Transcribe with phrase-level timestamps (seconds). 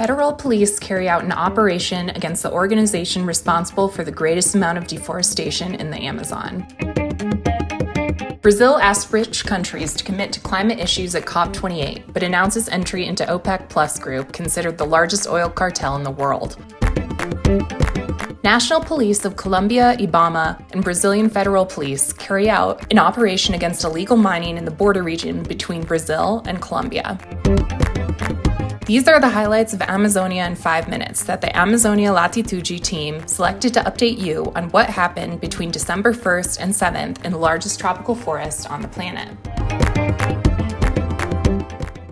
[0.00, 4.86] Federal police carry out an operation against the organization responsible for the greatest amount of
[4.86, 6.66] deforestation in the Amazon.
[8.40, 13.26] Brazil asks rich countries to commit to climate issues at COP28, but announces entry into
[13.26, 16.56] OPEC Plus group, considered the largest oil cartel in the world.
[18.42, 24.16] National Police of Colombia, IBAMA, and Brazilian Federal Police carry out an operation against illegal
[24.16, 27.18] mining in the border region between Brazil and Colombia.
[28.90, 33.72] These are the highlights of Amazonia in five minutes that the Amazonia Latitude team selected
[33.74, 38.16] to update you on what happened between December 1st and 7th in the largest tropical
[38.16, 39.28] forest on the planet.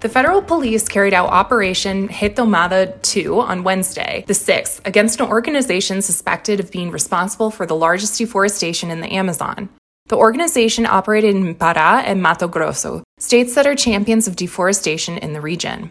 [0.00, 6.00] The federal police carried out Operation Retomada 2 on Wednesday, the 6th, against an organization
[6.00, 9.68] suspected of being responsible for the largest deforestation in the Amazon.
[10.06, 15.34] The organization operated in Pará and Mato Grosso, states that are champions of deforestation in
[15.34, 15.90] the region.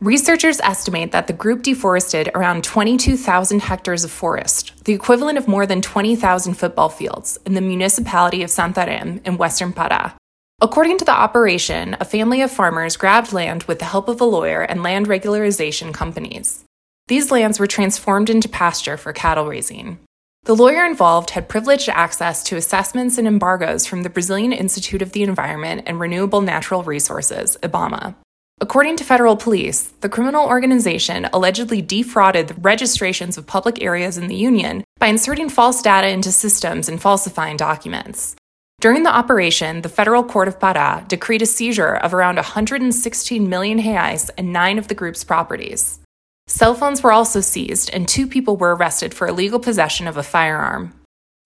[0.00, 5.64] Researchers estimate that the group deforested around 22,000 hectares of forest, the equivalent of more
[5.64, 10.12] than 20,000 football fields, in the municipality of Santarém in western Pará.
[10.60, 14.24] According to the operation, a family of farmers grabbed land with the help of a
[14.24, 16.62] lawyer and land regularization companies.
[17.08, 19.98] These lands were transformed into pasture for cattle raising.
[20.44, 25.12] The lawyer involved had privileged access to assessments and embargoes from the Brazilian Institute of
[25.12, 28.14] the Environment and Renewable Natural Resources, IBAMA.
[28.58, 34.28] According to federal police, the criminal organization allegedly defrauded the registrations of public areas in
[34.28, 38.34] the Union by inserting false data into systems and falsifying documents.
[38.80, 43.78] During the operation, the Federal Court of Pará decreed a seizure of around 116 million
[43.78, 45.98] reais and nine of the group's properties.
[46.46, 50.22] Cell phones were also seized, and two people were arrested for illegal possession of a
[50.22, 50.94] firearm.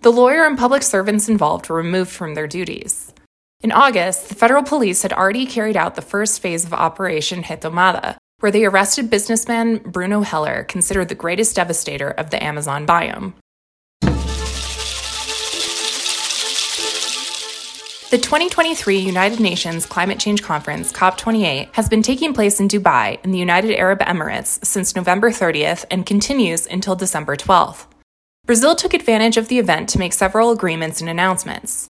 [0.00, 3.12] The lawyer and public servants involved were removed from their duties.
[3.62, 8.16] In August, the federal police had already carried out the first phase of Operation Retomada,
[8.38, 13.34] where they arrested businessman Bruno Heller, considered the greatest devastator of the Amazon biome.
[18.10, 23.30] The 2023 United Nations Climate Change Conference, COP28, has been taking place in Dubai in
[23.30, 27.84] the United Arab Emirates since November 30th and continues until December 12th.
[28.46, 31.89] Brazil took advantage of the event to make several agreements and announcements.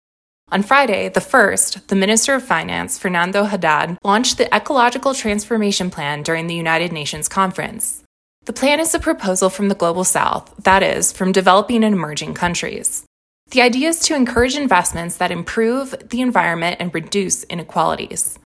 [0.52, 6.24] On Friday, the 1st, the Minister of Finance, Fernando Haddad, launched the Ecological Transformation Plan
[6.24, 8.04] during the United Nations conference.
[8.46, 12.34] The plan is a proposal from the Global South, that is, from developing and emerging
[12.34, 13.06] countries.
[13.52, 18.40] The idea is to encourage investments that improve the environment and reduce inequalities.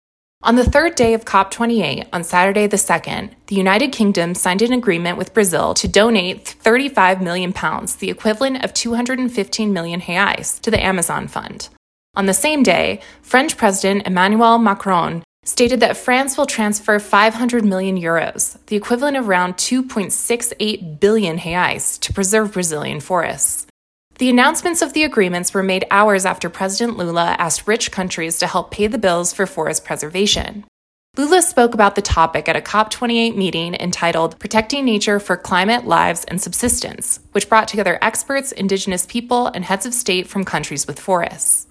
[0.43, 4.73] On the third day of COP28, on Saturday the 2nd, the United Kingdom signed an
[4.73, 10.71] agreement with Brazil to donate 35 million pounds, the equivalent of 215 million reais, to
[10.71, 11.69] the Amazon Fund.
[12.15, 17.97] On the same day, French President Emmanuel Macron stated that France will transfer 500 million
[17.97, 23.67] euros, the equivalent of around 2.68 billion reais, to preserve Brazilian forests.
[24.19, 28.47] The announcements of the agreements were made hours after President Lula asked rich countries to
[28.47, 30.65] help pay the bills for forest preservation.
[31.17, 36.25] Lula spoke about the topic at a COP28 meeting entitled Protecting Nature for Climate, Lives,
[36.25, 41.01] and Subsistence, which brought together experts, indigenous people, and heads of state from countries with
[41.01, 41.67] forests.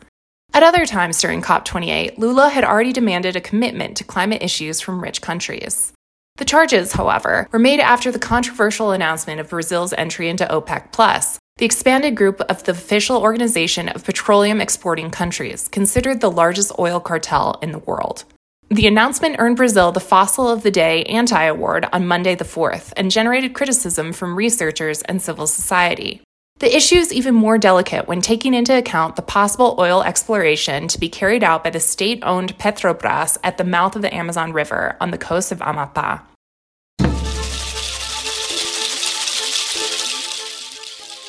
[0.54, 5.02] At other times during COP28, Lula had already demanded a commitment to climate issues from
[5.02, 5.94] rich countries.
[6.38, 11.38] The charges, however, were made after the controversial announcement of Brazil's entry into OPEC, Plus,
[11.58, 17.02] the expanded group of the official organization of petroleum exporting countries, considered the largest oil
[17.02, 18.24] cartel in the world.
[18.70, 22.94] The announcement earned Brazil the Fossil of the Day Anti Award on Monday the 4th
[22.96, 26.22] and generated criticism from researchers and civil society.
[26.60, 31.00] The issue is even more delicate when taking into account the possible oil exploration to
[31.00, 34.98] be carried out by the state owned Petrobras at the mouth of the Amazon River
[35.00, 36.20] on the coast of Amapá.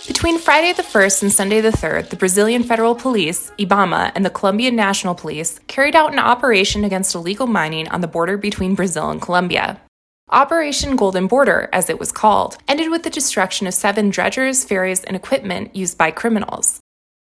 [0.08, 4.30] Between Friday the 1st and Sunday the 3rd, the Brazilian Federal Police, IBAMA, and the
[4.30, 9.10] Colombian National Police carried out an operation against illegal mining on the border between Brazil
[9.10, 9.80] and Colombia.
[10.32, 15.02] Operation Golden Border, as it was called, ended with the destruction of seven dredgers, ferries,
[15.02, 16.78] and equipment used by criminals.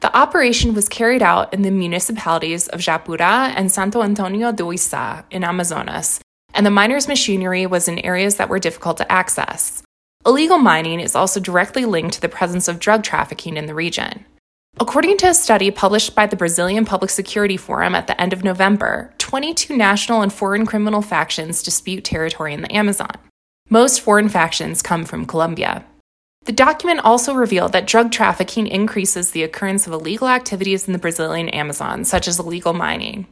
[0.01, 5.23] The operation was carried out in the municipalities of Japurá and Santo Antonio do Içá
[5.31, 6.19] in Amazonas,
[6.53, 9.81] and the miners' machinery was in areas that were difficult to access.
[10.25, 14.25] Illegal mining is also directly linked to the presence of drug trafficking in the region.
[14.77, 18.43] According to a study published by the Brazilian Public Security Forum at the end of
[18.43, 23.11] November, 22 national and foreign criminal factions dispute territory in the Amazon.
[23.69, 25.85] Most foreign factions come from Colombia.
[26.45, 30.99] The document also revealed that drug trafficking increases the occurrence of illegal activities in the
[30.99, 33.27] Brazilian Amazon, such as illegal mining.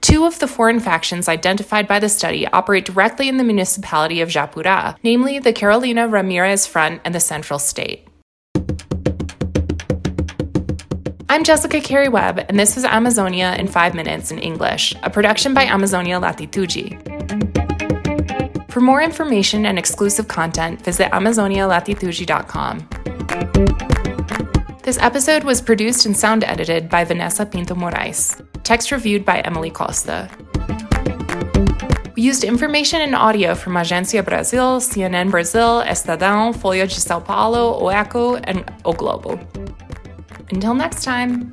[0.00, 4.28] Two of the foreign factions identified by the study operate directly in the municipality of
[4.28, 8.06] Japurá, namely the Carolina Ramirez Front and the Central State.
[11.30, 15.54] I'm Jessica Carey Webb, and this was Amazonia in 5 Minutes in English, a production
[15.54, 16.98] by Amazonia Latitude.
[18.68, 22.88] For more information and exclusive content, visit AmazoniaLatitude.com.
[24.82, 28.42] This episode was produced and sound edited by Vanessa Pinto Morais.
[28.64, 30.28] Text reviewed by Emily Costa.
[32.16, 37.80] We used information and audio from Agência Brasil, CNN Brazil, Estadão, Folha de Sao Paulo,
[37.80, 39.38] O Eco, and O Globo.
[40.52, 41.52] Until next time.